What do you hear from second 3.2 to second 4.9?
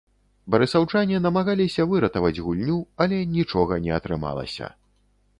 нічога не атрымалася.